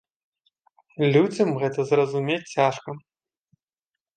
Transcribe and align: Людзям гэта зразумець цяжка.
Людзям 1.15 1.49
гэта 1.65 1.79
зразумець 1.91 2.49
цяжка. 2.55 2.89